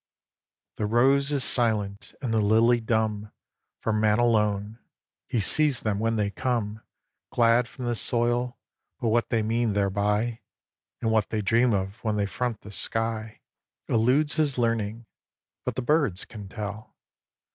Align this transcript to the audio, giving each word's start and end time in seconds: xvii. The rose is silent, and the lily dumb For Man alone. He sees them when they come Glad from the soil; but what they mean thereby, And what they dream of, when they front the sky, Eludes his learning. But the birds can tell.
xvii. 0.01 0.77
The 0.81 0.85
rose 0.87 1.31
is 1.31 1.43
silent, 1.43 2.15
and 2.23 2.33
the 2.33 2.41
lily 2.41 2.79
dumb 2.81 3.31
For 3.77 3.93
Man 3.93 4.17
alone. 4.17 4.79
He 5.27 5.39
sees 5.39 5.81
them 5.81 5.99
when 5.99 6.15
they 6.15 6.31
come 6.31 6.81
Glad 7.29 7.67
from 7.67 7.85
the 7.85 7.93
soil; 7.93 8.57
but 8.99 9.09
what 9.09 9.29
they 9.29 9.43
mean 9.43 9.73
thereby, 9.73 10.39
And 11.03 11.11
what 11.11 11.29
they 11.29 11.43
dream 11.43 11.71
of, 11.71 12.03
when 12.03 12.15
they 12.15 12.25
front 12.25 12.61
the 12.61 12.71
sky, 12.71 13.41
Eludes 13.87 14.37
his 14.37 14.57
learning. 14.57 15.05
But 15.65 15.75
the 15.75 15.83
birds 15.83 16.25
can 16.25 16.49
tell. 16.49 16.95